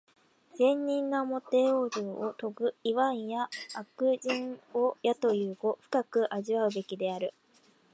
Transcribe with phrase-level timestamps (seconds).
[0.57, 7.35] 善人なおもて往生をとぐ、いわんや悪人をやという語、深く味わうべきである。